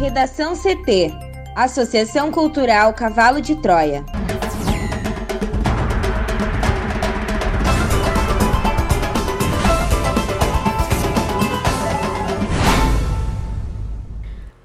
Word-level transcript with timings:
Redação 0.00 0.54
CT 0.56 1.12
Associação 1.54 2.32
Cultural 2.32 2.94
Cavalo 2.94 3.38
de 3.38 3.54
Troia. 3.54 4.02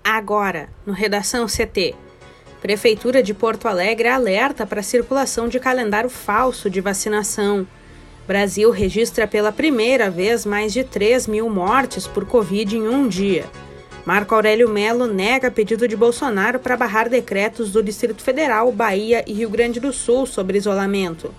Agora, 0.02 0.70
no 0.86 0.94
Redação 0.94 1.48
CT. 1.48 1.94
Prefeitura 2.62 3.22
de 3.22 3.34
Porto 3.34 3.68
Alegre 3.68 4.08
alerta 4.08 4.66
para 4.66 4.80
a 4.80 4.84
circulação 4.84 5.50
de 5.50 5.60
calendário 5.60 6.10
falso 6.10 6.70
de 6.70 6.80
vacinação. 6.80 7.68
Brasil 8.26 8.72
registra 8.72 9.28
pela 9.28 9.52
primeira 9.52 10.10
vez 10.10 10.46
mais 10.46 10.72
de 10.72 10.86
3 10.86 11.28
mil 11.28 11.50
mortes 11.50 12.08
por 12.08 12.26
Covid 12.26 12.78
em 12.78 12.88
um 12.88 13.06
dia. 13.06 13.44
Marco 14.06 14.36
Aurélio 14.36 14.70
Melo 14.70 15.08
nega 15.08 15.50
pedido 15.50 15.88
de 15.88 15.96
Bolsonaro 15.96 16.60
para 16.60 16.78
barrar 16.78 17.10
decretos 17.10 17.72
do 17.72 17.82
Distrito 17.82 18.22
Federal, 18.22 18.72
Bahia 18.72 19.24
e 19.26 19.34
Rio 19.34 19.50
Grande 19.50 19.80
do 19.80 19.92
Sul 19.92 20.28
sobre 20.28 20.60
isolamento. 20.60 21.34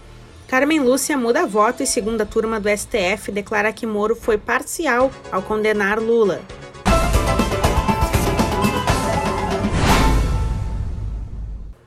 Carmen 0.48 0.80
Lúcia 0.80 1.16
muda 1.16 1.46
voto 1.46 1.84
e 1.84 1.86
segunda 1.86 2.26
turma 2.26 2.58
do 2.58 2.68
STF 2.68 3.30
declara 3.30 3.72
que 3.72 3.86
Moro 3.86 4.16
foi 4.16 4.36
parcial 4.36 5.12
ao 5.30 5.42
condenar 5.42 6.00
Lula. 6.00 6.40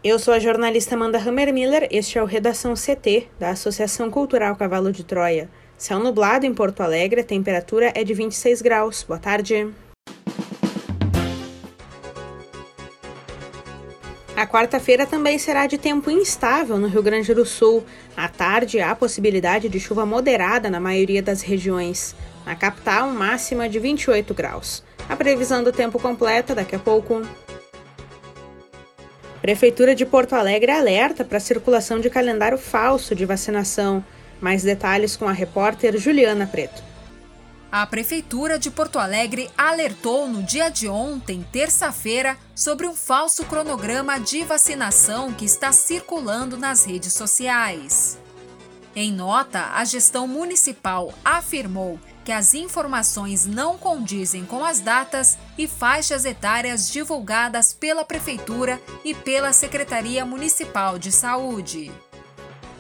Eu 0.02 0.18
sou 0.18 0.34
a 0.34 0.40
jornalista 0.40 0.96
Amanda 0.96 1.18
Hammermiller, 1.18 1.90
este 1.92 2.18
é 2.18 2.24
o 2.24 2.26
Redação 2.26 2.74
CT, 2.74 3.28
da 3.38 3.50
Associação 3.50 4.10
Cultural 4.10 4.56
Cavalo 4.56 4.94
de 4.94 5.04
Troia. 5.04 5.50
Céu 5.78 6.00
nublado 6.00 6.46
em 6.46 6.54
Porto 6.54 6.80
Alegre, 6.80 7.20
a 7.20 7.24
temperatura 7.24 7.92
é 7.94 8.02
de 8.02 8.14
26 8.14 8.62
graus. 8.62 9.04
Boa 9.04 9.20
tarde. 9.20 9.68
A 14.40 14.48
quarta-feira 14.48 15.06
também 15.06 15.38
será 15.38 15.68
de 15.68 15.78
tempo 15.78 16.10
instável 16.10 16.78
no 16.78 16.88
Rio 16.88 17.04
Grande 17.04 17.34
do 17.34 17.46
Sul. 17.46 17.84
À 18.16 18.30
tarde, 18.30 18.80
há 18.80 18.96
possibilidade 18.96 19.68
de 19.68 19.82
chuva 19.82 20.06
moderada 20.06 20.70
na 20.70 20.80
maioria 20.80 21.22
das 21.22 21.42
regiões. 21.42 22.16
Na 22.46 22.56
capital, 22.56 23.10
máxima 23.10 23.68
de 23.68 23.78
28 23.80 24.34
graus. 24.34 24.82
A 25.10 25.16
previsão 25.18 25.62
do 25.62 25.74
tempo 25.74 26.00
completa 26.00 26.56
daqui 26.56 26.74
a 26.74 26.80
pouco. 26.80 27.22
Prefeitura 29.42 29.94
de 29.94 30.06
Porto 30.06 30.32
Alegre 30.32 30.72
alerta 30.72 31.26
para 31.26 31.36
a 31.36 31.42
circulação 31.42 32.00
de 32.00 32.10
calendário 32.10 32.58
falso 32.58 33.14
de 33.14 33.26
vacinação. 33.26 34.02
Mais 34.40 34.64
detalhes 34.64 35.18
com 35.18 35.28
a 35.28 35.34
repórter 35.34 35.98
Juliana 35.98 36.48
Preto. 36.48 36.89
A 37.72 37.86
Prefeitura 37.86 38.58
de 38.58 38.72
Porto 38.72 38.98
Alegre 38.98 39.48
alertou 39.56 40.28
no 40.28 40.42
dia 40.42 40.70
de 40.70 40.88
ontem, 40.88 41.46
terça-feira, 41.52 42.36
sobre 42.56 42.88
um 42.88 42.96
falso 42.96 43.46
cronograma 43.46 44.20
de 44.20 44.44
vacinação 44.44 45.32
que 45.32 45.46
está 45.46 45.72
circulando 45.72 46.58
nas 46.58 46.84
redes 46.84 47.14
sociais. 47.14 48.18
Em 48.96 49.14
nota, 49.14 49.70
a 49.76 49.86
gestão 49.86 50.28
municipal 50.28 51.14
afirmou 51.24 52.00
que 52.26 52.32
as 52.32 52.56
informações 52.56 53.46
não 53.46 53.78
condizem 53.78 54.46
com 54.46 54.66
as 54.66 54.80
datas 54.80 55.38
e 55.56 55.68
faixas 55.68 56.26
etárias 56.26 56.90
divulgadas 56.92 57.72
pela 57.72 58.04
Prefeitura 58.04 58.82
e 59.06 59.14
pela 59.14 59.54
Secretaria 59.54 60.26
Municipal 60.26 60.98
de 60.98 61.12
Saúde. 61.12 61.92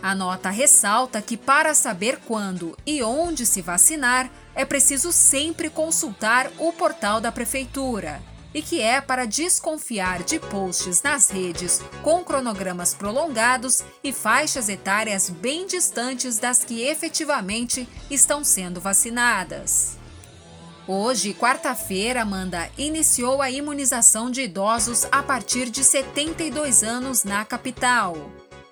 A 0.02 0.16
nota 0.16 0.50
ressalta 0.50 1.22
que, 1.22 1.36
para 1.36 1.74
saber 1.74 2.20
quando 2.26 2.78
e 2.86 3.04
onde 3.04 3.46
se 3.46 3.62
vacinar, 3.62 4.30
é 4.56 4.64
preciso 4.64 5.12
sempre 5.12 5.70
consultar 5.70 6.50
o 6.58 6.72
portal 6.72 7.20
da 7.20 7.32
Prefeitura 7.32 8.22
e 8.54 8.62
que 8.62 8.82
é 8.82 9.00
para 9.00 9.26
desconfiar 9.26 10.24
de 10.24 10.40
posts 10.40 11.04
nas 11.04 11.30
redes 11.30 11.82
com 12.02 12.24
cronogramas 12.24 12.94
prolongados 12.94 13.84
e 14.04 14.12
faixas 14.12 14.70
etárias 14.70 15.30
bem 15.30 15.68
distantes 15.68 16.40
das 16.40 16.64
que 16.64 16.82
efetivamente 16.82 17.88
estão 18.10 18.44
sendo 18.44 18.82
vacinadas. 18.82 19.98
Hoje, 20.88 21.36
quarta-feira, 21.36 22.24
Amanda 22.24 22.68
iniciou 22.76 23.44
a 23.44 23.52
imunização 23.52 24.32
de 24.32 24.42
idosos 24.42 25.06
a 25.12 25.22
partir 25.22 25.70
de 25.70 25.84
72 25.84 26.82
anos 26.82 27.24
na 27.24 27.46
capital. 27.46 28.16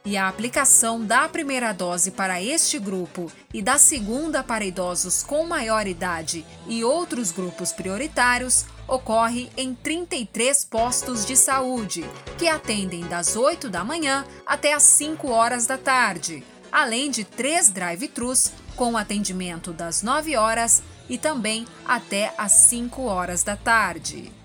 E 0.07 0.15
a 0.15 0.29
aplicação 0.29 1.03
da 1.03 1.27
primeira 1.27 1.73
dose 1.73 2.11
para 2.11 2.41
este 2.41 2.79
grupo 2.79 3.29
e 3.53 3.61
da 3.61 3.77
segunda 3.77 4.41
para 4.41 4.63
idosos 4.63 5.21
com 5.21 5.45
maior 5.45 5.85
idade 5.85 6.45
e 6.65 6.81
outros 6.81 7.29
grupos 7.29 7.73
prioritários 7.73 8.65
ocorre 8.87 9.49
em 9.57 9.75
33 9.75 10.63
postos 10.63 11.25
de 11.25 11.35
saúde, 11.35 12.09
que 12.37 12.47
atendem 12.47 13.01
das 13.01 13.35
8 13.35 13.69
da 13.69 13.83
manhã 13.83 14.25
até 14.45 14.71
as 14.71 14.83
5 14.83 15.27
horas 15.27 15.67
da 15.67 15.77
tarde, 15.77 16.41
além 16.71 17.11
de 17.11 17.25
três 17.25 17.69
drive-thrus 17.69 18.53
com 18.77 18.95
atendimento 18.95 19.73
das 19.73 20.01
9 20.01 20.37
horas 20.37 20.81
e 21.09 21.17
também 21.17 21.67
até 21.85 22.33
as 22.37 22.53
5 22.53 23.01
horas 23.01 23.43
da 23.43 23.57
tarde. 23.57 24.36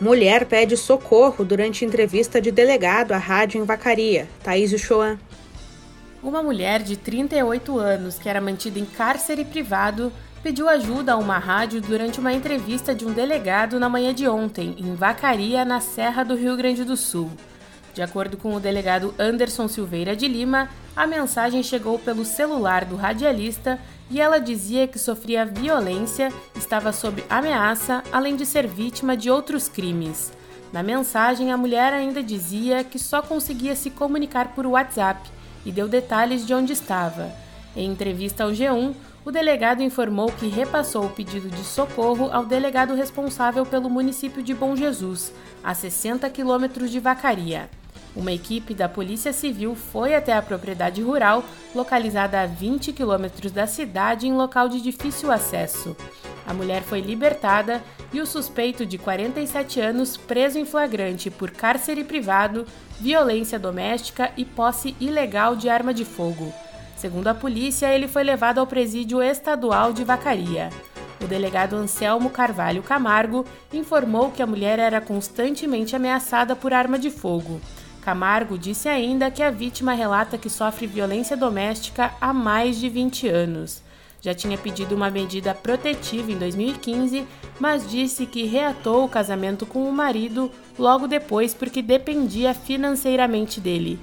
Mulher 0.00 0.46
pede 0.46 0.78
socorro 0.78 1.44
durante 1.44 1.84
entrevista 1.84 2.40
de 2.40 2.50
delegado 2.50 3.12
à 3.12 3.18
rádio 3.18 3.60
em 3.60 3.64
Vacaria. 3.64 4.26
Thaís 4.42 4.72
Uchoan. 4.72 5.18
Uma 6.22 6.42
mulher 6.42 6.82
de 6.82 6.96
38 6.96 7.78
anos 7.78 8.18
que 8.18 8.26
era 8.26 8.40
mantida 8.40 8.78
em 8.78 8.86
cárcere 8.86 9.44
privado 9.44 10.10
pediu 10.42 10.70
ajuda 10.70 11.12
a 11.12 11.16
uma 11.18 11.38
rádio 11.38 11.82
durante 11.82 12.18
uma 12.18 12.32
entrevista 12.32 12.94
de 12.94 13.04
um 13.04 13.12
delegado 13.12 13.78
na 13.78 13.90
manhã 13.90 14.14
de 14.14 14.26
ontem, 14.26 14.74
em 14.78 14.94
Vacaria, 14.94 15.66
na 15.66 15.80
Serra 15.80 16.24
do 16.24 16.34
Rio 16.34 16.56
Grande 16.56 16.82
do 16.82 16.96
Sul. 16.96 17.30
De 18.00 18.04
acordo 18.04 18.38
com 18.38 18.54
o 18.54 18.58
delegado 18.60 19.14
Anderson 19.18 19.68
Silveira 19.68 20.16
de 20.16 20.26
Lima, 20.26 20.70
a 20.96 21.06
mensagem 21.06 21.62
chegou 21.62 21.98
pelo 21.98 22.24
celular 22.24 22.86
do 22.86 22.96
radialista 22.96 23.78
e 24.10 24.18
ela 24.18 24.38
dizia 24.38 24.88
que 24.88 24.98
sofria 24.98 25.44
violência, 25.44 26.32
estava 26.56 26.94
sob 26.94 27.22
ameaça, 27.28 28.02
além 28.10 28.36
de 28.36 28.46
ser 28.46 28.66
vítima 28.66 29.14
de 29.14 29.30
outros 29.30 29.68
crimes. 29.68 30.32
Na 30.72 30.82
mensagem, 30.82 31.52
a 31.52 31.58
mulher 31.58 31.92
ainda 31.92 32.22
dizia 32.22 32.82
que 32.82 32.98
só 32.98 33.20
conseguia 33.20 33.76
se 33.76 33.90
comunicar 33.90 34.54
por 34.54 34.64
WhatsApp 34.64 35.20
e 35.66 35.70
deu 35.70 35.86
detalhes 35.86 36.46
de 36.46 36.54
onde 36.54 36.72
estava. 36.72 37.30
Em 37.76 37.90
entrevista 37.90 38.44
ao 38.44 38.50
G1, 38.50 38.94
o 39.26 39.30
delegado 39.30 39.82
informou 39.82 40.32
que 40.32 40.48
repassou 40.48 41.04
o 41.04 41.10
pedido 41.10 41.50
de 41.50 41.64
socorro 41.64 42.30
ao 42.32 42.46
delegado 42.46 42.94
responsável 42.94 43.66
pelo 43.66 43.90
município 43.90 44.42
de 44.42 44.54
Bom 44.54 44.74
Jesus, 44.74 45.34
a 45.62 45.74
60 45.74 46.30
quilômetros 46.30 46.90
de 46.90 46.98
Vacaria. 46.98 47.68
Uma 48.14 48.32
equipe 48.32 48.74
da 48.74 48.88
Polícia 48.88 49.32
Civil 49.32 49.76
foi 49.76 50.14
até 50.14 50.32
a 50.32 50.42
propriedade 50.42 51.00
rural, 51.00 51.44
localizada 51.74 52.40
a 52.40 52.46
20 52.46 52.92
quilômetros 52.92 53.52
da 53.52 53.66
cidade, 53.66 54.26
em 54.26 54.32
local 54.32 54.68
de 54.68 54.80
difícil 54.80 55.30
acesso. 55.30 55.96
A 56.46 56.52
mulher 56.52 56.82
foi 56.82 57.00
libertada 57.00 57.80
e 58.12 58.20
o 58.20 58.26
suspeito 58.26 58.84
de 58.84 58.98
47 58.98 59.80
anos 59.80 60.16
preso 60.16 60.58
em 60.58 60.64
flagrante 60.64 61.30
por 61.30 61.52
cárcere 61.52 62.02
privado, 62.02 62.66
violência 62.98 63.58
doméstica 63.58 64.32
e 64.36 64.44
posse 64.44 64.96
ilegal 64.98 65.54
de 65.54 65.68
arma 65.68 65.94
de 65.94 66.04
fogo. 66.04 66.52
Segundo 66.96 67.28
a 67.28 67.34
polícia, 67.34 67.94
ele 67.94 68.08
foi 68.08 68.24
levado 68.24 68.58
ao 68.58 68.66
presídio 68.66 69.22
estadual 69.22 69.92
de 69.92 70.02
Vacaria. 70.02 70.68
O 71.22 71.26
delegado 71.26 71.76
Anselmo 71.76 72.28
Carvalho 72.30 72.82
Camargo 72.82 73.46
informou 73.72 74.30
que 74.32 74.42
a 74.42 74.46
mulher 74.46 74.78
era 74.78 75.00
constantemente 75.00 75.94
ameaçada 75.94 76.56
por 76.56 76.74
arma 76.74 76.98
de 76.98 77.10
fogo. 77.10 77.60
Camargo 78.00 78.56
disse 78.56 78.88
ainda 78.88 79.30
que 79.30 79.42
a 79.42 79.50
vítima 79.50 79.92
relata 79.92 80.38
que 80.38 80.48
sofre 80.48 80.86
violência 80.86 81.36
doméstica 81.36 82.12
há 82.20 82.32
mais 82.32 82.78
de 82.78 82.88
20 82.88 83.28
anos. 83.28 83.82
Já 84.22 84.34
tinha 84.34 84.58
pedido 84.58 84.94
uma 84.94 85.10
medida 85.10 85.54
protetiva 85.54 86.30
em 86.30 86.36
2015, 86.36 87.26
mas 87.58 87.88
disse 87.88 88.26
que 88.26 88.44
reatou 88.44 89.04
o 89.04 89.08
casamento 89.08 89.64
com 89.64 89.88
o 89.88 89.92
marido 89.92 90.50
logo 90.78 91.06
depois 91.06 91.54
porque 91.54 91.80
dependia 91.80 92.52
financeiramente 92.52 93.60
dele. 93.60 93.98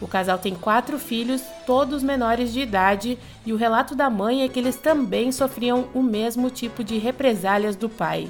O 0.00 0.08
casal 0.08 0.36
tem 0.36 0.54
quatro 0.54 0.98
filhos, 0.98 1.42
todos 1.64 2.02
menores 2.02 2.52
de 2.52 2.60
idade, 2.60 3.16
e 3.46 3.52
o 3.52 3.56
relato 3.56 3.94
da 3.94 4.10
mãe 4.10 4.42
é 4.42 4.48
que 4.48 4.58
eles 4.58 4.76
também 4.76 5.30
sofriam 5.30 5.86
o 5.94 6.02
mesmo 6.02 6.50
tipo 6.50 6.82
de 6.82 6.98
represálias 6.98 7.76
do 7.76 7.88
pai. 7.88 8.28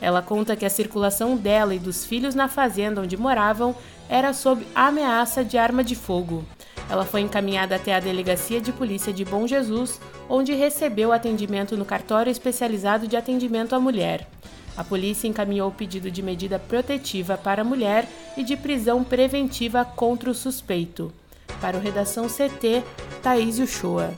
Ela 0.00 0.22
conta 0.22 0.56
que 0.56 0.64
a 0.64 0.70
circulação 0.70 1.36
dela 1.36 1.74
e 1.74 1.78
dos 1.78 2.04
filhos 2.04 2.34
na 2.34 2.48
fazenda 2.48 3.00
onde 3.00 3.16
moravam 3.16 3.74
era 4.08 4.32
sob 4.32 4.66
ameaça 4.74 5.44
de 5.44 5.58
arma 5.58 5.84
de 5.84 5.94
fogo. 5.94 6.44
Ela 6.88 7.04
foi 7.04 7.20
encaminhada 7.20 7.76
até 7.76 7.94
a 7.94 8.00
Delegacia 8.00 8.60
de 8.60 8.72
Polícia 8.72 9.12
de 9.12 9.24
Bom 9.24 9.46
Jesus, 9.46 10.00
onde 10.28 10.52
recebeu 10.54 11.12
atendimento 11.12 11.76
no 11.76 11.84
cartório 11.84 12.30
especializado 12.30 13.06
de 13.06 13.16
atendimento 13.16 13.74
à 13.74 13.80
mulher. 13.80 14.26
A 14.76 14.82
polícia 14.82 15.28
encaminhou 15.28 15.68
o 15.68 15.74
pedido 15.74 16.10
de 16.10 16.22
medida 16.22 16.58
protetiva 16.58 17.36
para 17.36 17.62
a 17.62 17.64
mulher 17.64 18.08
e 18.36 18.42
de 18.42 18.56
prisão 18.56 19.04
preventiva 19.04 19.84
contra 19.84 20.30
o 20.30 20.34
suspeito. 20.34 21.12
Para 21.60 21.76
o 21.76 21.80
Redação 21.80 22.26
CT, 22.26 22.82
Thaís 23.22 23.58
Uchoa. 23.58 24.12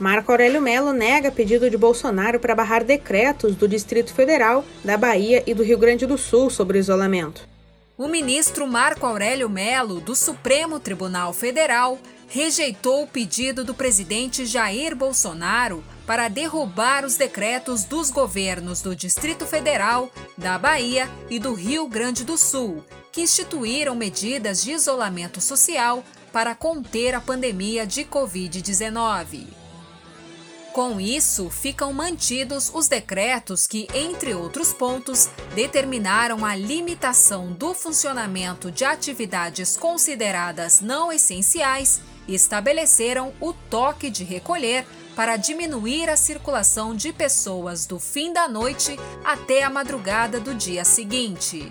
Marco 0.00 0.32
Aurélio 0.32 0.62
Melo 0.62 0.94
nega 0.94 1.30
pedido 1.30 1.68
de 1.68 1.76
Bolsonaro 1.76 2.40
para 2.40 2.54
barrar 2.54 2.82
decretos 2.82 3.54
do 3.54 3.68
Distrito 3.68 4.14
Federal, 4.14 4.64
da 4.82 4.96
Bahia 4.96 5.42
e 5.46 5.52
do 5.52 5.62
Rio 5.62 5.76
Grande 5.76 6.06
do 6.06 6.16
Sul 6.16 6.48
sobre 6.48 6.78
isolamento. 6.78 7.51
O 7.96 8.08
ministro 8.08 8.66
Marco 8.66 9.04
Aurélio 9.04 9.50
Melo, 9.50 10.00
do 10.00 10.16
Supremo 10.16 10.80
Tribunal 10.80 11.32
Federal, 11.34 11.98
rejeitou 12.26 13.02
o 13.02 13.06
pedido 13.06 13.62
do 13.62 13.74
presidente 13.74 14.46
Jair 14.46 14.96
Bolsonaro 14.96 15.84
para 16.06 16.28
derrubar 16.28 17.04
os 17.04 17.16
decretos 17.16 17.84
dos 17.84 18.10
governos 18.10 18.80
do 18.80 18.96
Distrito 18.96 19.46
Federal, 19.46 20.10
da 20.38 20.58
Bahia 20.58 21.08
e 21.28 21.38
do 21.38 21.52
Rio 21.52 21.86
Grande 21.86 22.24
do 22.24 22.38
Sul, 22.38 22.82
que 23.12 23.20
instituíram 23.20 23.94
medidas 23.94 24.62
de 24.62 24.72
isolamento 24.72 25.38
social 25.42 26.02
para 26.32 26.54
conter 26.54 27.14
a 27.14 27.20
pandemia 27.20 27.86
de 27.86 28.04
Covid-19. 28.04 29.61
Com 30.72 30.98
isso, 30.98 31.50
ficam 31.50 31.92
mantidos 31.92 32.70
os 32.72 32.88
decretos 32.88 33.66
que, 33.66 33.86
entre 33.92 34.32
outros 34.32 34.72
pontos, 34.72 35.28
determinaram 35.54 36.46
a 36.46 36.56
limitação 36.56 37.52
do 37.52 37.74
funcionamento 37.74 38.70
de 38.70 38.82
atividades 38.82 39.76
consideradas 39.76 40.80
não 40.80 41.12
essenciais 41.12 42.00
e 42.26 42.34
estabeleceram 42.34 43.34
o 43.38 43.52
toque 43.52 44.08
de 44.08 44.24
recolher 44.24 44.86
para 45.14 45.36
diminuir 45.36 46.08
a 46.08 46.16
circulação 46.16 46.96
de 46.96 47.12
pessoas 47.12 47.84
do 47.84 48.00
fim 48.00 48.32
da 48.32 48.48
noite 48.48 48.98
até 49.22 49.62
a 49.62 49.68
madrugada 49.68 50.40
do 50.40 50.54
dia 50.54 50.86
seguinte. 50.86 51.70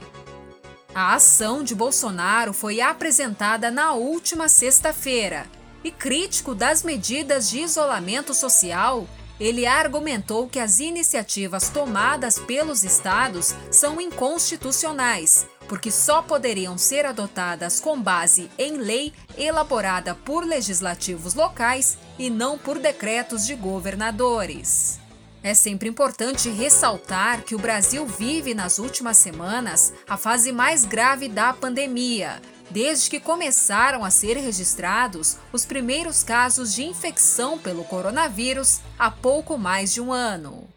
A 0.94 1.16
ação 1.16 1.64
de 1.64 1.74
Bolsonaro 1.74 2.54
foi 2.54 2.82
apresentada 2.82 3.72
na 3.72 3.94
última 3.94 4.48
sexta-feira 4.48 5.50
e 5.84 5.92
crítico 5.92 6.54
das 6.54 6.84
medidas 6.84 7.50
de 7.50 7.60
isolamento 7.60 8.34
social, 8.34 9.08
ele 9.40 9.66
argumentou 9.66 10.48
que 10.48 10.60
as 10.60 10.80
iniciativas 10.80 11.70
tomadas 11.70 12.38
pelos 12.38 12.84
estados 12.84 13.56
são 13.72 14.00
inconstitucionais, 14.00 15.48
porque 15.68 15.90
só 15.90 16.22
poderiam 16.22 16.78
ser 16.78 17.08
adotadas 17.08 17.80
com 17.80 18.00
base 18.00 18.52
em 18.58 18.78
lei 18.78 19.12
elaborada 19.36 20.14
por 20.14 20.46
legislativos 20.46 21.34
locais 21.34 21.98
e 22.20 22.30
não 22.30 22.58
por 22.58 22.78
decretos 22.78 23.48
de 23.48 23.56
governadores. 23.56 25.00
É 25.44 25.56
sempre 25.56 25.90
importante 25.90 26.50
ressaltar 26.50 27.42
que 27.42 27.56
o 27.56 27.60
Brasil 27.60 28.06
vive 28.06 28.54
nas 28.54 28.78
últimas 28.78 29.18
semanas 29.18 29.92
a 30.08 30.16
fase 30.16 30.52
mais 30.52 30.86
grave 30.86 31.28
da 31.28 31.52
pandemia, 31.52 32.40
desde 32.72 33.10
que 33.10 33.20
começaram 33.20 34.04
a 34.04 34.10
ser 34.10 34.38
registrados 34.38 35.38
os 35.52 35.66
primeiros 35.66 36.24
casos 36.24 36.74
de 36.74 36.84
infecção 36.84 37.58
pelo 37.58 37.84
coronavírus 37.84 38.80
há 38.98 39.12
pouco 39.12 39.58
mais 39.58 39.94
de 39.94 40.02
um 40.02 40.12
ano. 40.12 40.68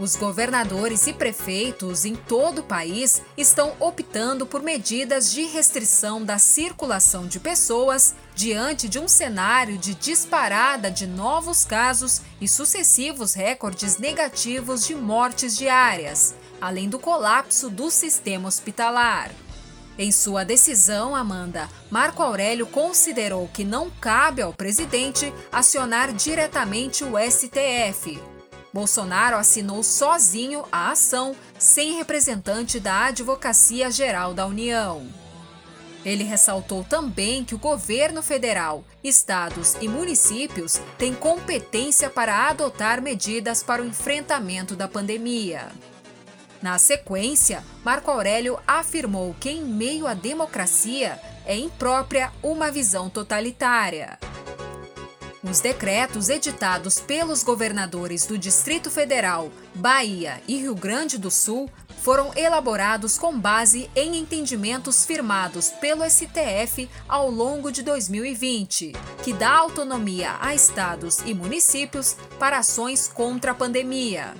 Os 0.00 0.16
governadores 0.16 1.06
e 1.06 1.12
prefeitos 1.12 2.06
em 2.06 2.14
todo 2.14 2.60
o 2.60 2.64
país 2.64 3.20
estão 3.36 3.74
optando 3.78 4.46
por 4.46 4.62
medidas 4.62 5.30
de 5.30 5.42
restrição 5.42 6.24
da 6.24 6.38
circulação 6.38 7.26
de 7.26 7.38
pessoas 7.38 8.14
diante 8.34 8.88
de 8.88 8.98
um 8.98 9.06
cenário 9.06 9.76
de 9.76 9.94
disparada 9.94 10.90
de 10.90 11.06
novos 11.06 11.66
casos 11.66 12.22
e 12.40 12.48
sucessivos 12.48 13.34
recordes 13.34 13.98
negativos 13.98 14.86
de 14.86 14.94
mortes 14.94 15.54
diárias, 15.54 16.34
além 16.58 16.88
do 16.88 16.98
colapso 16.98 17.68
do 17.68 17.90
sistema 17.90 18.48
hospitalar. 18.48 19.30
Em 19.98 20.10
sua 20.10 20.44
decisão, 20.44 21.14
Amanda, 21.14 21.68
Marco 21.90 22.22
Aurélio 22.22 22.66
considerou 22.66 23.48
que 23.48 23.64
não 23.64 23.90
cabe 23.90 24.40
ao 24.40 24.52
presidente 24.52 25.32
acionar 25.52 26.12
diretamente 26.12 27.04
o 27.04 27.18
STF. 27.18 28.18
Bolsonaro 28.72 29.36
assinou 29.36 29.82
sozinho 29.82 30.64
a 30.70 30.90
ação, 30.92 31.34
sem 31.58 31.96
representante 31.96 32.78
da 32.78 33.06
Advocacia 33.06 33.90
Geral 33.90 34.32
da 34.32 34.46
União. 34.46 35.06
Ele 36.04 36.24
ressaltou 36.24 36.82
também 36.82 37.44
que 37.44 37.54
o 37.54 37.58
governo 37.58 38.22
federal, 38.22 38.84
estados 39.04 39.76
e 39.80 39.88
municípios 39.88 40.80
têm 40.96 41.12
competência 41.12 42.08
para 42.08 42.48
adotar 42.48 43.02
medidas 43.02 43.62
para 43.62 43.82
o 43.82 43.86
enfrentamento 43.86 44.74
da 44.74 44.88
pandemia. 44.88 45.68
Na 46.62 46.78
sequência, 46.78 47.64
Marco 47.82 48.10
Aurélio 48.10 48.58
afirmou 48.66 49.34
que, 49.40 49.48
em 49.48 49.64
meio 49.64 50.06
à 50.06 50.12
democracia, 50.12 51.18
é 51.46 51.56
imprópria 51.56 52.30
uma 52.42 52.70
visão 52.70 53.08
totalitária. 53.08 54.18
Os 55.42 55.60
decretos 55.60 56.28
editados 56.28 57.00
pelos 57.00 57.42
governadores 57.42 58.26
do 58.26 58.36
Distrito 58.36 58.90
Federal, 58.90 59.50
Bahia 59.74 60.40
e 60.46 60.58
Rio 60.58 60.74
Grande 60.74 61.16
do 61.16 61.30
Sul 61.30 61.70
foram 62.02 62.30
elaborados 62.36 63.16
com 63.16 63.38
base 63.38 63.90
em 63.96 64.16
entendimentos 64.16 65.06
firmados 65.06 65.70
pelo 65.70 66.04
STF 66.08 66.90
ao 67.08 67.30
longo 67.30 67.72
de 67.72 67.82
2020, 67.82 68.92
que 69.24 69.32
dá 69.32 69.50
autonomia 69.50 70.36
a 70.40 70.54
estados 70.54 71.20
e 71.24 71.32
municípios 71.32 72.16
para 72.38 72.58
ações 72.58 73.08
contra 73.08 73.52
a 73.52 73.54
pandemia. 73.54 74.34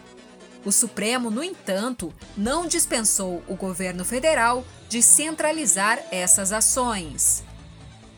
O 0.64 0.70
Supremo, 0.70 1.30
no 1.30 1.42
entanto, 1.42 2.12
não 2.36 2.66
dispensou 2.66 3.42
o 3.48 3.54
governo 3.54 4.04
federal 4.04 4.64
de 4.88 5.02
centralizar 5.02 5.98
essas 6.10 6.52
ações. 6.52 7.42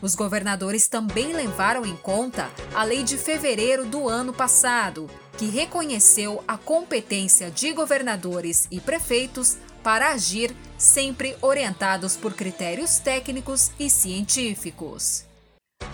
Os 0.01 0.15
governadores 0.15 0.87
também 0.87 1.31
levaram 1.31 1.85
em 1.85 1.95
conta 1.95 2.51
a 2.75 2.83
lei 2.83 3.03
de 3.03 3.17
fevereiro 3.17 3.85
do 3.85 4.09
ano 4.09 4.33
passado, 4.33 5.09
que 5.37 5.45
reconheceu 5.45 6.43
a 6.45 6.57
competência 6.57 7.49
de 7.49 7.71
governadores 7.71 8.67
e 8.69 8.81
prefeitos 8.81 9.57
para 9.81 10.11
agir 10.11 10.53
sempre 10.77 11.37
orientados 11.41 12.17
por 12.17 12.33
critérios 12.33 12.97
técnicos 12.99 13.71
e 13.79 13.89
científicos. 13.89 15.23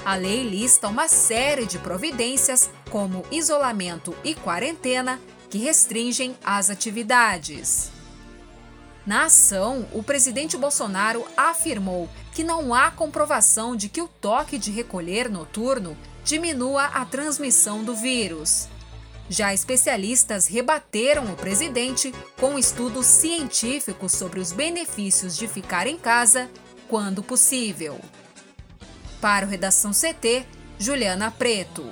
A 0.04 0.16
lei 0.16 0.44
lista 0.44 0.88
uma 0.88 1.08
série 1.08 1.66
de 1.66 1.78
providências, 1.78 2.70
como 2.90 3.24
isolamento 3.32 4.16
e 4.24 4.34
quarentena, 4.34 5.20
que 5.50 5.58
restringem 5.58 6.36
as 6.44 6.70
atividades. 6.70 7.92
Na 9.06 9.26
ação, 9.26 9.88
o 9.92 10.04
presidente 10.04 10.56
Bolsonaro 10.56 11.26
afirmou 11.36 12.08
que 12.34 12.44
não 12.44 12.74
há 12.74 12.92
comprovação 12.92 13.76
de 13.76 13.90
que 13.90 14.02
o 14.02 14.08
toque 14.08 14.58
de 14.58 14.72
recolher 14.72 15.30
noturno 15.30 15.98
diminua 16.24 16.86
a 16.86 17.04
transmissão 17.06 17.84
do 17.84 17.96
vírus. 17.96 18.68
Já 19.30 19.54
especialistas 19.54 20.48
rebateram 20.48 21.26
o 21.32 21.36
presidente 21.36 22.14
com 22.40 22.58
estudos 22.58 23.06
científicos 23.06 24.12
sobre 24.12 24.40
os 24.40 24.52
benefícios 24.52 25.38
de 25.38 25.48
ficar 25.48 25.88
em 25.88 25.98
casa 25.98 26.50
quando 26.88 27.24
possível. 27.24 28.00
Para 29.22 29.46
o 29.46 29.50
Redação 29.50 29.92
CT, 29.92 30.46
Juliana 30.78 31.30
Preto. 31.30 31.86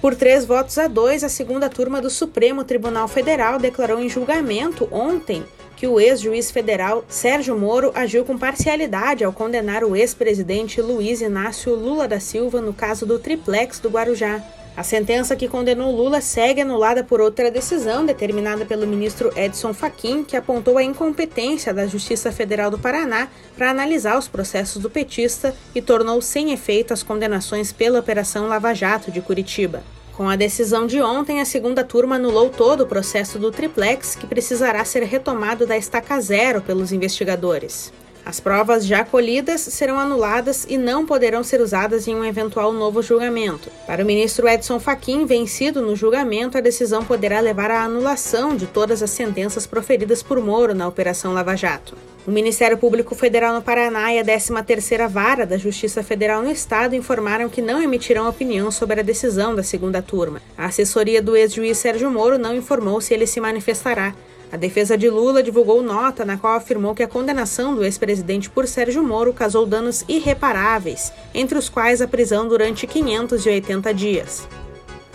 Por 0.00 0.14
três 0.14 0.44
votos 0.44 0.78
a 0.78 0.86
dois, 0.86 1.24
a 1.24 1.28
segunda 1.28 1.68
turma 1.68 2.00
do 2.00 2.08
Supremo 2.08 2.62
Tribunal 2.62 3.08
Federal 3.08 3.58
declarou 3.58 4.00
em 4.00 4.08
julgamento 4.08 4.88
ontem 4.92 5.44
que 5.74 5.88
o 5.88 5.98
ex-juiz 5.98 6.52
federal 6.52 7.04
Sérgio 7.08 7.58
Moro 7.58 7.90
agiu 7.94 8.24
com 8.24 8.38
parcialidade 8.38 9.24
ao 9.24 9.32
condenar 9.32 9.82
o 9.82 9.96
ex-presidente 9.96 10.80
Luiz 10.80 11.20
Inácio 11.20 11.74
Lula 11.74 12.06
da 12.06 12.20
Silva 12.20 12.60
no 12.60 12.72
caso 12.72 13.04
do 13.06 13.18
triplex 13.18 13.80
do 13.80 13.88
Guarujá. 13.88 14.40
A 14.78 14.84
sentença 14.84 15.34
que 15.34 15.48
condenou 15.48 15.90
Lula 15.90 16.20
segue 16.20 16.60
anulada 16.60 17.02
por 17.02 17.20
outra 17.20 17.50
decisão 17.50 18.06
determinada 18.06 18.64
pelo 18.64 18.86
ministro 18.86 19.32
Edson 19.36 19.74
Fachin, 19.74 20.22
que 20.22 20.36
apontou 20.36 20.78
a 20.78 20.84
incompetência 20.84 21.74
da 21.74 21.84
Justiça 21.88 22.30
Federal 22.30 22.70
do 22.70 22.78
Paraná 22.78 23.26
para 23.56 23.72
analisar 23.72 24.16
os 24.16 24.28
processos 24.28 24.80
do 24.80 24.88
petista 24.88 25.52
e 25.74 25.82
tornou 25.82 26.22
sem 26.22 26.52
efeito 26.52 26.94
as 26.94 27.02
condenações 27.02 27.72
pela 27.72 27.98
Operação 27.98 28.46
Lava 28.46 28.72
Jato 28.72 29.10
de 29.10 29.20
Curitiba. 29.20 29.82
Com 30.16 30.28
a 30.28 30.36
decisão 30.36 30.86
de 30.86 31.02
ontem, 31.02 31.40
a 31.40 31.44
segunda 31.44 31.82
turma 31.82 32.14
anulou 32.14 32.48
todo 32.48 32.82
o 32.82 32.86
processo 32.86 33.36
do 33.36 33.50
triplex, 33.50 34.14
que 34.14 34.28
precisará 34.28 34.84
ser 34.84 35.02
retomado 35.02 35.66
da 35.66 35.76
estaca 35.76 36.20
zero 36.20 36.60
pelos 36.60 36.92
investigadores. 36.92 37.92
As 38.28 38.38
provas 38.38 38.84
já 38.84 39.06
colhidas 39.06 39.62
serão 39.62 39.98
anuladas 39.98 40.66
e 40.68 40.76
não 40.76 41.06
poderão 41.06 41.42
ser 41.42 41.62
usadas 41.62 42.06
em 42.06 42.14
um 42.14 42.22
eventual 42.22 42.74
novo 42.74 43.00
julgamento. 43.00 43.70
Para 43.86 44.02
o 44.02 44.06
ministro 44.06 44.46
Edson 44.46 44.78
Fachin, 44.78 45.24
vencido 45.24 45.80
no 45.80 45.96
julgamento, 45.96 46.58
a 46.58 46.60
decisão 46.60 47.02
poderá 47.02 47.40
levar 47.40 47.70
à 47.70 47.84
anulação 47.84 48.54
de 48.54 48.66
todas 48.66 49.02
as 49.02 49.08
sentenças 49.08 49.66
proferidas 49.66 50.22
por 50.22 50.42
Moro 50.42 50.74
na 50.74 50.86
Operação 50.86 51.32
Lava 51.32 51.56
Jato. 51.56 51.96
O 52.26 52.30
Ministério 52.30 52.76
Público 52.76 53.14
Federal 53.14 53.54
no 53.54 53.62
Paraná 53.62 54.12
e 54.12 54.18
a 54.18 54.22
13ª 54.22 55.08
Vara 55.08 55.46
da 55.46 55.56
Justiça 55.56 56.02
Federal 56.02 56.42
no 56.42 56.50
Estado 56.50 56.94
informaram 56.94 57.48
que 57.48 57.62
não 57.62 57.80
emitirão 57.80 58.28
opinião 58.28 58.70
sobre 58.70 59.00
a 59.00 59.02
decisão 59.02 59.54
da 59.54 59.62
segunda 59.62 60.02
turma. 60.02 60.42
A 60.54 60.66
assessoria 60.66 61.22
do 61.22 61.34
ex-juiz 61.34 61.78
Sérgio 61.78 62.10
Moro 62.10 62.36
não 62.36 62.54
informou 62.54 63.00
se 63.00 63.14
ele 63.14 63.26
se 63.26 63.40
manifestará. 63.40 64.14
A 64.50 64.56
defesa 64.56 64.96
de 64.96 65.10
Lula 65.10 65.42
divulgou 65.42 65.82
nota 65.82 66.24
na 66.24 66.38
qual 66.38 66.54
afirmou 66.54 66.94
que 66.94 67.02
a 67.02 67.08
condenação 67.08 67.74
do 67.74 67.84
ex-presidente 67.84 68.48
por 68.48 68.66
Sérgio 68.66 69.02
Moro 69.02 69.32
causou 69.32 69.66
danos 69.66 70.04
irreparáveis, 70.08 71.12
entre 71.34 71.58
os 71.58 71.68
quais 71.68 72.00
a 72.00 72.08
prisão 72.08 72.48
durante 72.48 72.86
580 72.86 73.92
dias. 73.92 74.48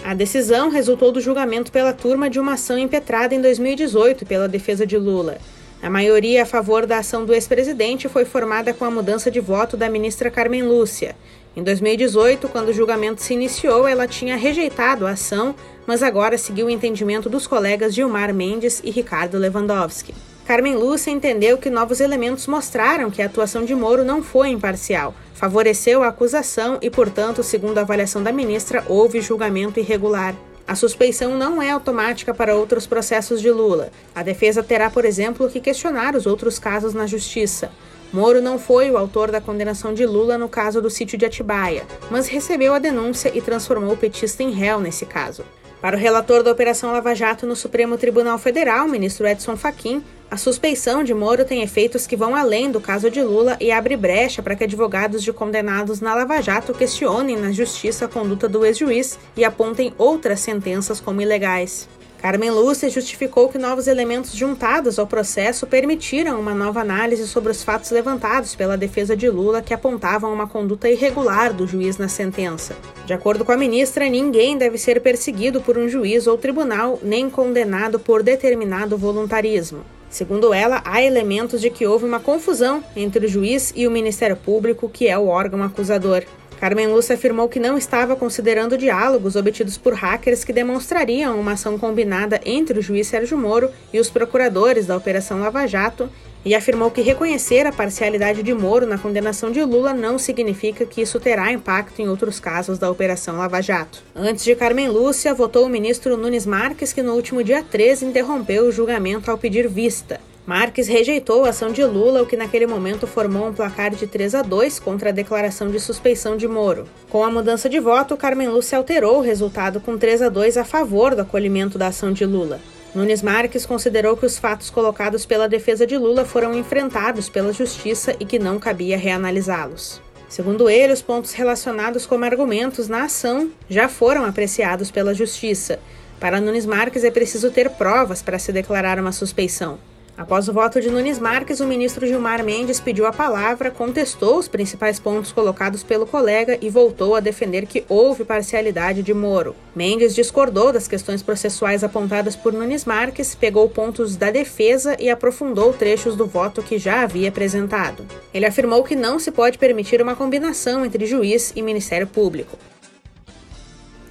A 0.04 0.14
decisão 0.14 0.70
resultou 0.70 1.12
do 1.12 1.22
julgamento 1.22 1.72
pela 1.72 1.94
turma 1.94 2.30
de 2.30 2.40
uma 2.40 2.54
ação 2.54 2.78
impetrada 2.78 3.34
em 3.34 3.42
2018 3.42 4.26
pela 4.26 4.48
defesa 4.48 4.86
de 4.86 4.98
Lula. 4.98 5.38
A 5.82 5.90
maioria 5.90 6.44
a 6.44 6.46
favor 6.46 6.86
da 6.86 7.00
ação 7.00 7.26
do 7.26 7.34
ex-presidente 7.34 8.08
foi 8.08 8.26
formada 8.26 8.74
com 8.74 8.86
a 8.86 8.92
mudança 8.92 9.32
de 9.32 9.40
voto 9.40 9.76
da 9.76 9.90
ministra 9.90 10.30
Carmen 10.30 10.64
Lúcia. 10.64 11.16
Em 11.56 11.64
2018, 11.64 12.50
quando 12.50 12.70
o 12.70 12.74
julgamento 12.74 13.22
se 13.22 13.34
iniciou, 13.34 13.88
ela 13.88 14.08
tinha 14.08 14.36
rejeitado 14.36 15.06
a 15.06 15.12
ação 15.12 15.56
mas 15.86 16.02
agora 16.02 16.38
seguiu 16.38 16.68
o 16.68 16.70
entendimento 16.70 17.30
dos 17.30 17.48
colegas 17.48 17.94
Gilmar 17.94 18.34
Mendes 18.34 18.82
e 18.84 18.92
Ricardo 18.92 19.38
Lewandowski. 19.38 20.14
Carmen 20.46 20.76
Lúcia 20.76 21.12
entendeu 21.12 21.58
que 21.58 21.70
novos 21.70 22.02
elementos 22.02 22.48
mostraram 22.48 23.10
que 23.10 23.22
a 23.22 23.26
atuação 23.26 23.64
de 23.64 23.74
Moro 23.74 24.04
não 24.04 24.22
foi 24.22 24.50
imparcial, 24.50 25.16
favoreceu 25.34 26.04
a 26.04 26.10
acusação 26.10 26.78
e, 26.82 26.90
portanto, 26.90 27.42
segundo 27.42 27.78
a 27.78 27.82
avaliação 27.82 28.22
da 28.22 28.32
ministra, 28.32 28.84
houve 28.90 29.22
julgamento 29.22 29.80
irregular. 29.80 30.36
A 30.68 30.76
suspeição 30.76 31.38
não 31.38 31.62
é 31.62 31.72
automática 31.72 32.34
para 32.34 32.56
outros 32.56 32.86
processos 32.86 33.42
de 33.42 33.52
Lula. 33.52 33.90
A 34.16 34.24
defesa 34.24 34.64
terá, 34.64 34.90
por 34.90 35.04
exemplo, 35.04 35.50
que 35.50 35.60
questionar 35.60 36.16
os 36.16 36.26
outros 36.26 36.58
casos 36.58 36.94
na 36.94 37.06
justiça. 37.06 37.70
Moro 38.14 38.40
não 38.40 38.60
foi 38.60 38.92
o 38.92 38.98
autor 38.98 39.32
da 39.32 39.42
condenação 39.42 39.92
de 39.92 40.06
Lula 40.06 40.38
no 40.38 40.48
caso 40.48 40.80
do 40.80 40.90
sítio 40.90 41.18
de 41.18 41.26
Atibaia, 41.26 41.84
mas 42.12 42.28
recebeu 42.28 42.76
a 42.76 42.80
denúncia 42.80 43.32
e 43.34 43.42
transformou 43.42 43.94
o 43.94 43.98
petista 43.98 44.44
em 44.44 44.52
réu 44.52 44.80
nesse 44.80 45.04
caso. 45.04 45.44
Para 45.82 45.98
o 45.98 46.00
relator 46.00 46.44
da 46.44 46.52
Operação 46.52 46.92
Lava 46.92 47.16
Jato 47.16 47.48
no 47.48 47.56
Supremo 47.56 47.98
Tribunal 47.98 48.38
Federal, 48.38 48.88
ministro 48.88 49.28
Edson 49.28 49.58
Fachin, 49.58 50.04
a 50.30 50.38
suspeição 50.38 51.04
de 51.04 51.12
Moro 51.12 51.44
tem 51.44 51.64
efeitos 51.64 52.06
que 52.06 52.16
vão 52.16 52.36
além 52.36 52.70
do 52.70 52.80
caso 52.80 53.10
de 53.10 53.22
Lula 53.22 53.58
e 53.60 53.72
abre 53.72 53.98
brecha 53.98 54.44
para 54.44 54.56
que 54.56 54.64
advogados 54.64 55.24
de 55.24 55.34
condenados 55.34 56.00
na 56.00 56.14
Lava 56.14 56.40
Jato 56.40 56.72
questionem 56.72 57.36
na 57.36 57.52
justiça 57.52 58.06
a 58.06 58.08
conduta 58.08 58.48
do 58.48 58.64
ex-juiz 58.64 59.18
e 59.36 59.44
apontem 59.44 59.92
outras 59.98 60.40
sentenças 60.40 61.00
como 61.00 61.20
ilegais. 61.20 61.90
Carmen 62.24 62.52
Lúcia 62.52 62.90
justificou 62.90 63.50
que 63.50 63.58
novos 63.58 63.86
elementos 63.86 64.32
juntados 64.32 64.98
ao 64.98 65.06
processo 65.06 65.68
permitiram 65.68 66.40
uma 66.40 66.54
nova 66.54 66.80
análise 66.80 67.28
sobre 67.28 67.52
os 67.52 67.62
fatos 67.62 67.92
levantados 67.92 68.56
pela 68.56 68.78
defesa 68.78 69.14
de 69.14 69.30
Lula 69.30 69.62
que 69.62 69.74
apontavam 69.74 70.32
uma 70.32 70.48
conduta 70.48 70.90
irregular 70.90 71.52
do 71.52 71.68
juiz 71.68 71.98
na 71.98 72.08
sentença. 72.08 72.78
De 73.06 73.12
acordo 73.12 73.44
com 73.44 73.52
a 73.52 73.58
ministra, 73.58 74.08
ninguém 74.08 74.58
deve 74.58 74.78
ser 74.78 75.02
perseguido 75.02 75.60
por 75.60 75.78
um 75.78 75.90
juiz 75.90 76.26
ou 76.26 76.38
tribunal, 76.38 76.98
nem 77.04 77.30
condenado 77.30 78.00
por 78.00 78.24
determinado 78.24 78.98
voluntarismo. 78.98 79.82
Segundo 80.10 80.54
ela, 80.54 80.82
há 80.86 81.04
elementos 81.04 81.60
de 81.60 81.70
que 81.70 81.86
houve 81.86 82.06
uma 82.06 82.22
confusão 82.22 82.82
entre 82.96 83.26
o 83.26 83.30
juiz 83.30 83.74
e 83.76 83.86
o 83.86 83.92
Ministério 83.92 84.38
Público, 84.38 84.88
que 84.88 85.10
é 85.10 85.18
o 85.18 85.28
órgão 85.28 85.62
acusador. 85.62 86.24
Carmen 86.64 86.88
Lúcia 86.88 87.16
afirmou 87.16 87.50
que 87.50 87.60
não 87.60 87.78
estava 87.78 88.16
considerando 88.16 88.78
diálogos 88.78 89.36
obtidos 89.36 89.78
por 89.78 89.94
hackers 89.94 90.46
que 90.46 90.54
demonstrariam 90.54 91.38
uma 91.38 91.52
ação 91.52 91.78
combinada 91.78 92.40
entre 92.46 92.80
o 92.80 92.82
juiz 92.82 93.06
Sérgio 93.08 93.38
Moro 93.38 93.70
e 93.92 94.00
os 94.00 94.10
procuradores 94.10 94.86
da 94.86 94.96
Operação 94.96 95.42
Lava 95.42 95.68
Jato 95.68 96.10
e 96.46 96.56
afirmou 96.56 96.90
que 96.90 97.02
reconhecer 97.02 97.68
a 97.68 97.74
parcialidade 97.74 98.42
de 98.42 98.54
Moro 98.54 98.88
na 98.88 98.98
condenação 98.98 99.52
de 99.52 99.62
Lula 99.62 99.94
não 99.94 100.18
significa 100.18 100.86
que 100.86 101.02
isso 101.02 101.20
terá 101.20 101.52
impacto 101.52 102.02
em 102.02 102.08
outros 102.08 102.40
casos 102.40 102.80
da 102.80 102.90
Operação 102.90 103.36
Lava 103.36 103.62
Jato. 103.62 104.02
Antes 104.16 104.46
de 104.46 104.56
Carmen 104.56 104.88
Lúcia, 104.88 105.34
votou 105.34 105.66
o 105.66 105.70
ministro 105.70 106.16
Nunes 106.16 106.46
Marques, 106.46 106.94
que 106.94 107.04
no 107.04 107.14
último 107.14 107.44
dia 107.44 107.62
13 107.62 108.06
interrompeu 108.06 108.68
o 108.68 108.72
julgamento 108.72 109.30
ao 109.30 109.38
pedir 109.38 109.68
vista. 109.68 110.18
Marques 110.46 110.90
rejeitou 110.90 111.46
a 111.46 111.50
ação 111.50 111.72
de 111.72 111.82
Lula, 111.86 112.22
o 112.22 112.26
que 112.26 112.36
naquele 112.36 112.68
momento 112.68 113.08
formou 113.08 113.48
um 113.48 113.54
placar 113.54 113.92
de 113.92 114.06
3 114.06 114.36
a 114.36 114.42
2 114.42 114.78
contra 114.78 115.08
a 115.08 115.14
declaração 115.14 115.72
de 115.72 115.80
suspeição 115.80 116.36
de 116.36 116.50
Moro. 116.50 116.86
Com 117.10 117.24
a 117.24 117.32
mudança 117.32 117.70
de 117.70 117.80
voto, 117.80 118.18
Carmen 118.18 118.50
Lúcia 118.50 118.78
alterou 118.78 119.20
o 119.20 119.22
resultado 119.22 119.80
com 119.80 119.98
3 119.98 120.24
a 120.24 120.30
2 120.30 120.58
a 120.58 120.66
favor 120.66 121.16
do 121.16 121.22
acolhimento 121.22 121.78
da 121.78 121.88
ação 121.88 122.12
de 122.12 122.26
Lula. 122.26 122.60
Nunes 122.94 123.22
Marques 123.22 123.66
considerou 123.66 124.18
que 124.18 124.26
os 124.26 124.38
fatos 124.38 124.70
colocados 124.70 125.26
pela 125.26 125.48
defesa 125.48 125.88
de 125.88 125.98
Lula 125.98 126.26
foram 126.26 126.54
enfrentados 126.54 127.30
pela 127.30 127.54
justiça 127.54 128.14
e 128.20 128.26
que 128.26 128.38
não 128.38 128.60
cabia 128.60 128.98
reanalisá-los. 128.98 130.02
Segundo 130.28 130.70
ele, 130.70 130.92
os 130.92 131.02
pontos 131.02 131.32
relacionados 131.32 132.06
como 132.06 132.26
argumentos 132.26 132.90
na 132.90 133.06
ação 133.06 133.50
já 133.70 133.88
foram 133.88 134.26
apreciados 134.26 134.92
pela 134.92 135.14
justiça. 135.14 135.80
Para 136.20 136.42
Nunes 136.42 136.66
Marques, 136.66 137.06
é 137.06 137.12
preciso 137.12 137.50
ter 137.50 137.70
provas 137.70 138.22
para 138.22 138.38
se 138.38 138.52
declarar 138.52 139.00
uma 139.00 139.14
suspeição. 139.14 139.80
Após 140.16 140.48
o 140.48 140.54
voto 140.54 140.80
de 140.80 140.92
Nunes 140.92 141.18
Marques, 141.18 141.60
o 141.60 141.66
ministro 141.66 142.06
Gilmar 142.06 142.44
Mendes 142.44 142.80
pediu 142.80 143.08
a 143.08 143.12
palavra, 143.12 143.72
contestou 143.72 144.38
os 144.38 144.48
principais 144.48 145.00
pontos 145.00 145.32
colocados 145.32 145.82
pelo 145.82 146.06
colega 146.06 146.56
e 146.62 146.70
voltou 146.70 147.16
a 147.16 147.20
defender 147.20 147.66
que 147.66 147.84
houve 147.90 148.24
parcialidade 148.24 149.02
de 149.02 149.12
Moro. 149.12 149.56
Mendes 149.76 150.14
discordou 150.14 150.72
das 150.72 150.88
questões 150.88 151.24
processuais 151.24 151.84
apontadas 151.84 152.36
por 152.36 152.54
Nunes 152.54 152.86
Marques, 152.86 153.34
pegou 153.34 153.68
pontos 153.68 154.16
da 154.16 154.30
defesa 154.30 154.96
e 155.00 155.10
aprofundou 155.10 155.74
trechos 155.74 156.16
do 156.16 156.28
voto 156.28 156.62
que 156.62 156.78
já 156.78 157.02
havia 157.02 157.30
apresentado. 157.30 158.06
Ele 158.32 158.46
afirmou 158.46 158.84
que 158.84 158.96
não 158.96 159.18
se 159.18 159.32
pode 159.32 159.58
permitir 159.58 160.00
uma 160.00 160.16
combinação 160.16 160.86
entre 160.86 161.08
juiz 161.08 161.52
e 161.56 161.62
Ministério 161.64 162.06
Público. 162.06 162.56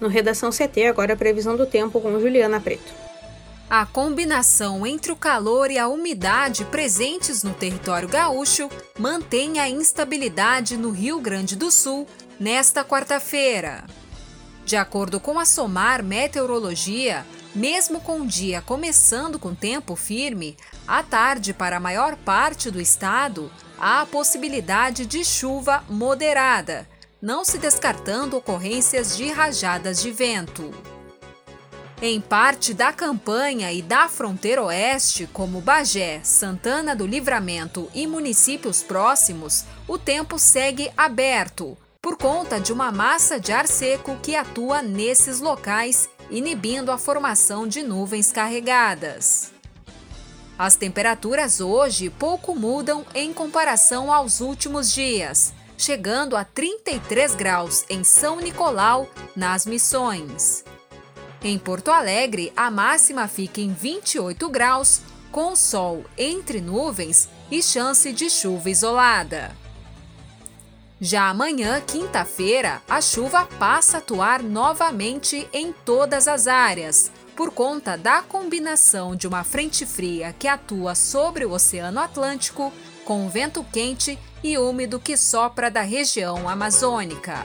No 0.01 0.09
Redação 0.09 0.51
CT, 0.51 0.87
agora 0.87 1.13
a 1.13 1.17
previsão 1.17 1.57
do 1.57 1.65
tempo 1.65 2.01
com 2.01 2.19
Juliana 2.19 2.61
Preto. 2.61 3.12
A 3.75 3.87
combinação 3.87 4.87
entre 4.87 5.11
o 5.11 5.17
calor 5.17 5.71
e 5.71 5.79
a 5.79 5.89
umidade 5.89 6.63
presentes 6.67 7.43
no 7.43 7.55
território 7.55 8.07
gaúcho 8.07 8.69
mantém 8.99 9.59
a 9.59 9.67
instabilidade 9.67 10.77
no 10.77 10.91
Rio 10.91 11.19
Grande 11.19 11.57
do 11.57 11.71
Sul 11.71 12.07
nesta 12.39 12.85
quarta-feira. 12.85 13.85
De 14.67 14.77
acordo 14.77 15.19
com 15.19 15.39
a 15.39 15.47
SOMAR 15.47 16.05
Meteorologia, 16.05 17.25
mesmo 17.55 17.99
com 17.99 18.21
o 18.21 18.27
dia 18.27 18.61
começando 18.61 19.39
com 19.39 19.55
tempo 19.55 19.97
firme, 19.97 20.55
à 20.87 21.03
tarde 21.03 21.55
para 21.55 21.79
a 21.79 21.81
maior 21.81 22.15
parte 22.15 22.71
do 22.71 22.79
estado 22.79 23.51
há 23.79 24.03
a 24.03 24.07
possibilidade 24.07 25.07
de 25.07 25.25
chuva 25.25 25.83
moderada, 25.89 26.87
não 27.23 27.43
se 27.43 27.57
descartando 27.57 28.37
ocorrências 28.37 29.17
de 29.17 29.31
rajadas 29.31 30.03
de 30.03 30.11
vento. 30.11 30.92
Em 32.05 32.21
parte 32.21 32.75
da 32.75 32.93
campanha 32.93 33.73
e 33.73 33.81
da 33.81 34.09
fronteira 34.09 34.61
oeste, 34.61 35.29
como 35.33 35.61
Bagé, 35.61 36.21
Santana 36.25 36.97
do 36.97 37.07
Livramento 37.07 37.89
e 37.95 38.09
municípios 38.09 38.83
próximos, 38.83 39.65
o 39.87 39.97
tempo 39.97 40.37
segue 40.37 40.91
aberto, 40.97 41.79
por 42.01 42.17
conta 42.17 42.59
de 42.59 42.73
uma 42.73 42.91
massa 42.91 43.39
de 43.39 43.53
ar 43.53 43.69
seco 43.69 44.17
que 44.21 44.35
atua 44.35 44.83
nesses 44.83 45.39
locais, 45.39 46.11
inibindo 46.29 46.91
a 46.91 46.99
formação 46.99 47.69
de 47.69 47.85
nuvens 47.85 48.33
carregadas. 48.33 49.53
As 50.59 50.75
temperaturas 50.75 51.61
hoje 51.61 52.11
pouco 52.11 52.53
mudam 52.57 53.07
em 53.15 53.33
comparação 53.33 54.13
aos 54.13 54.41
últimos 54.41 54.93
dias, 54.93 55.55
chegando 55.79 56.37
a 56.37 56.43
33 56.43 57.37
graus 57.37 57.85
em 57.89 58.03
São 58.03 58.41
Nicolau, 58.41 59.09
nas 59.37 59.65
Missões. 59.65 60.65
Em 61.45 61.59
Porto 61.59 61.91
Alegre, 61.91 62.53
a 62.57 62.71
máxima 62.71 63.27
fica 63.27 63.61
em 63.61 63.73
28 63.73 64.49
graus, 64.49 65.01
com 65.33 65.57
sol 65.57 66.05
entre 66.17 66.61
nuvens 66.61 67.29
e 67.51 67.61
chance 67.61 68.13
de 68.13 68.31
chuva 68.31 68.71
isolada. 68.71 69.51
Já 71.01 71.29
amanhã, 71.29 71.81
quinta-feira, 71.81 72.81
a 72.89 73.01
chuva 73.01 73.45
passa 73.59 73.97
a 73.97 73.99
atuar 73.99 74.41
novamente 74.41 75.49
em 75.53 75.73
todas 75.73 76.29
as 76.29 76.47
áreas, 76.47 77.11
por 77.35 77.51
conta 77.51 77.97
da 77.97 78.23
combinação 78.23 79.17
de 79.17 79.27
uma 79.27 79.43
frente 79.43 79.85
fria 79.85 80.33
que 80.39 80.47
atua 80.47 80.95
sobre 80.95 81.45
o 81.45 81.51
Oceano 81.51 81.99
Atlântico, 81.99 82.73
com 83.05 83.29
vento 83.29 83.65
quente 83.65 84.17
e 84.45 84.57
úmido 84.57 85.01
que 85.01 85.17
sopra 85.17 85.69
da 85.69 85.83
região 85.83 86.49
amazônica. 86.49 87.45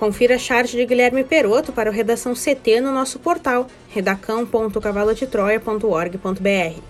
Confira 0.00 0.34
a 0.36 0.38
charte 0.38 0.78
de 0.78 0.86
Guilherme 0.86 1.22
Peroto 1.22 1.72
para 1.72 1.90
o 1.90 1.92
Redação 1.92 2.32
CT 2.32 2.80
no 2.80 2.90
nosso 2.90 3.18
portal 3.18 3.66
redacão.cavalodetroia.org.br. 3.90 6.80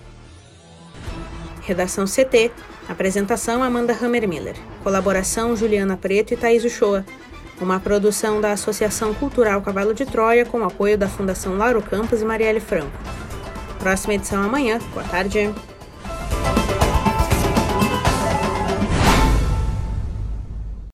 Redação 1.60 2.04
CT. 2.04 2.52
Apresentação 2.88 3.64
Amanda 3.64 3.98
Hammermiller. 4.00 4.54
Colaboração 4.84 5.56
Juliana 5.56 5.96
Preto 5.96 6.34
e 6.34 6.36
Thaís 6.36 6.64
Uchoa. 6.64 7.04
Uma 7.60 7.80
produção 7.80 8.40
da 8.40 8.52
Associação 8.52 9.12
Cultural 9.12 9.60
Cavalo 9.60 9.92
de 9.92 10.06
Troia 10.06 10.46
com 10.46 10.62
apoio 10.62 10.96
da 10.96 11.08
Fundação 11.08 11.58
Lauro 11.58 11.82
Campos 11.82 12.22
e 12.22 12.24
Marielle 12.24 12.60
Franco. 12.60 12.96
Próxima 13.80 14.14
edição 14.14 14.40
amanhã. 14.40 14.78
Boa 14.94 15.08
tarde. 15.08 15.52